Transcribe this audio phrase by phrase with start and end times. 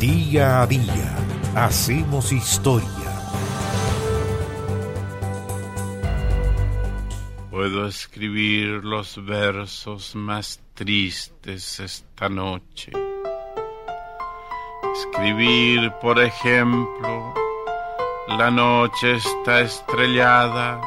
[0.00, 1.16] Día a día
[1.56, 2.88] hacemos historia.
[7.50, 12.92] Puedo escribir los versos más tristes esta noche.
[14.94, 17.34] Escribir, por ejemplo,
[18.28, 20.80] la noche está estrellada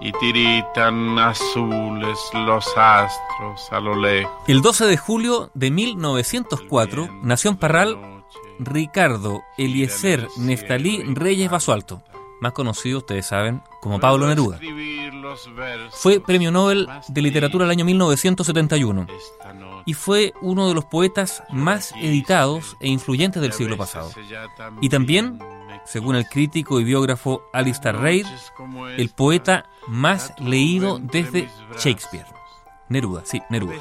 [0.00, 4.32] y tiritan azules los astros a lo lejos.
[4.48, 8.13] El 12 de julio de 1904 nació en Parral
[8.58, 12.02] Ricardo Eliezer Neftalí Reyes Basualto,
[12.40, 14.58] más conocido, ustedes saben, como Pablo Neruda.
[15.90, 19.06] Fue premio Nobel de Literatura el año 1971
[19.86, 24.10] y fue uno de los poetas más editados e influyentes del siglo pasado.
[24.80, 25.38] Y también,
[25.84, 28.26] según el crítico y biógrafo Alistair Reid,
[28.96, 31.48] el poeta más leído desde
[31.78, 32.33] Shakespeare.
[32.88, 33.74] Neruda, sí, Neruda.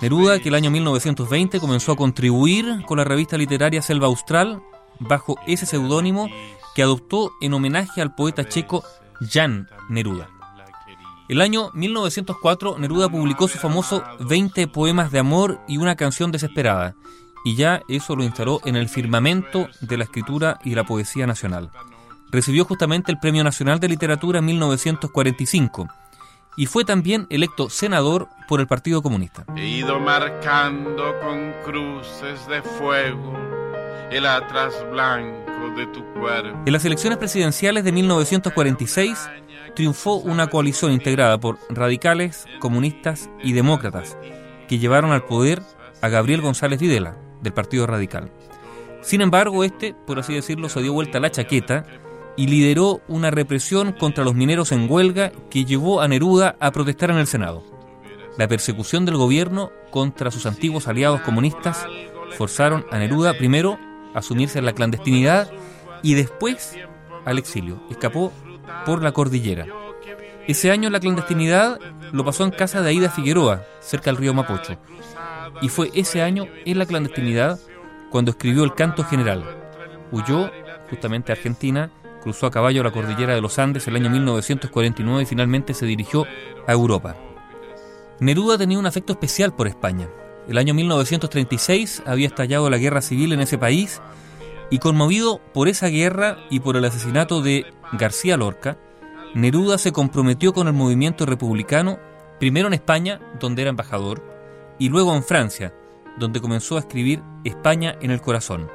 [0.00, 4.62] Neruda, que el año 1920 comenzó a contribuir con la revista literaria Selva Austral
[4.98, 6.28] bajo ese seudónimo
[6.74, 8.84] que adoptó en homenaje al poeta checo
[9.30, 10.28] Jan Neruda.
[11.28, 16.94] El año 1904 Neruda publicó su famoso 20 poemas de amor y una canción desesperada,
[17.44, 21.70] y ya eso lo instaló en el firmamento de la escritura y la poesía nacional.
[22.30, 25.88] Recibió justamente el Premio Nacional de Literatura en 1945
[26.56, 29.44] y fue también electo senador por el Partido Comunista.
[29.56, 33.34] He ido marcando con cruces de fuego
[34.10, 36.58] el atrás blanco de tu cuerpo.
[36.64, 39.30] En las elecciones presidenciales de 1946
[39.74, 44.16] triunfó una coalición integrada por radicales, comunistas y demócratas
[44.68, 45.62] que llevaron al poder
[46.00, 48.30] a Gabriel González Videla, del Partido Radical.
[49.02, 51.84] Sin embargo, este, por así decirlo, se dio vuelta a la chaqueta
[52.36, 57.10] y lideró una represión contra los mineros en huelga que llevó a Neruda a protestar
[57.10, 57.64] en el Senado.
[58.36, 61.86] La persecución del gobierno contra sus antiguos aliados comunistas
[62.36, 63.78] forzaron a Neruda primero
[64.14, 65.50] a sumirse en la clandestinidad
[66.02, 66.76] y después
[67.24, 67.82] al exilio.
[67.90, 68.32] Escapó
[68.84, 69.66] por la cordillera.
[70.46, 71.80] Ese año la clandestinidad
[72.12, 74.78] lo pasó en casa de Aida Figueroa, cerca del río Mapocho.
[75.62, 77.58] Y fue ese año en la clandestinidad
[78.10, 79.44] cuando escribió el canto general.
[80.12, 80.50] Huyó
[80.88, 81.90] justamente a Argentina
[82.26, 86.26] cruzó a caballo la cordillera de los Andes el año 1949 y finalmente se dirigió
[86.66, 87.14] a Europa.
[88.18, 90.08] Neruda tenía un afecto especial por España.
[90.48, 94.02] El año 1936 había estallado la guerra civil en ese país
[94.70, 98.76] y conmovido por esa guerra y por el asesinato de García Lorca,
[99.34, 102.00] Neruda se comprometió con el movimiento republicano,
[102.40, 104.20] primero en España, donde era embajador,
[104.80, 105.72] y luego en Francia,
[106.18, 108.68] donde comenzó a escribir España en el corazón.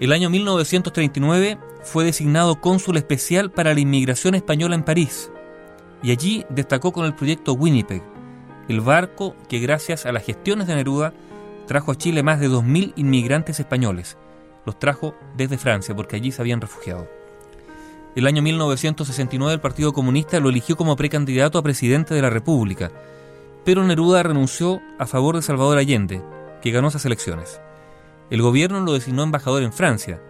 [0.00, 5.30] El año 1939 fue designado cónsul especial para la inmigración española en París
[6.02, 8.02] y allí destacó con el proyecto Winnipeg,
[8.70, 11.12] el barco que gracias a las gestiones de Neruda
[11.66, 14.16] trajo a Chile más de 2.000 inmigrantes españoles.
[14.64, 17.06] Los trajo desde Francia porque allí se habían refugiado.
[18.16, 22.90] El año 1969 el Partido Comunista lo eligió como precandidato a presidente de la República,
[23.66, 26.22] pero Neruda renunció a favor de Salvador Allende,
[26.62, 27.60] que ganó esas elecciones.
[28.30, 30.20] El gobierno lo designó embajador en Francia,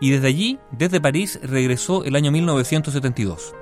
[0.00, 3.54] y desde allí, desde París, regresó el año 1972.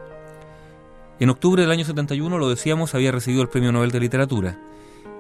[1.19, 4.59] En octubre del año 71, lo decíamos, había recibido el Premio Nobel de Literatura.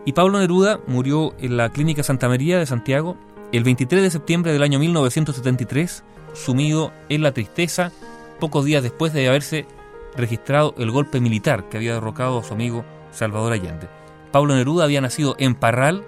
[0.06, 3.19] Y Pablo Neruda murió en la Clínica Santa María de Santiago
[3.53, 7.93] el 23 de septiembre del año 1973, sumido en la tristeza,
[8.38, 9.66] pocos días después de haberse
[10.16, 13.88] registrado el golpe militar que había derrocado a su amigo Salvador Allende.
[14.32, 16.04] Pablo Neruda había nacido en Parral,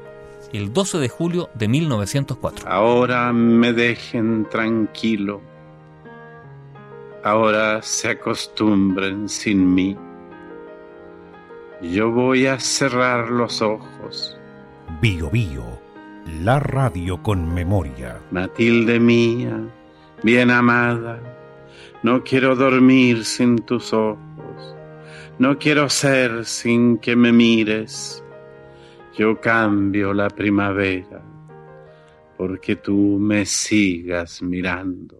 [0.53, 2.69] el 12 de julio de 1904.
[2.69, 5.41] Ahora me dejen tranquilo.
[7.25, 9.97] Ahora se acostumbren sin mí.
[11.81, 14.37] Yo voy a cerrar los ojos.
[15.01, 15.65] Bio Bio,
[16.43, 18.21] la radio con memoria.
[18.31, 19.59] Matilde mía,
[20.23, 21.21] bien amada,
[22.03, 24.19] no quiero dormir sin tus ojos.
[25.39, 28.23] No quiero ser sin que me mires
[29.17, 31.23] yo cambio la primavera
[32.37, 35.17] porque tú me sigas mirando.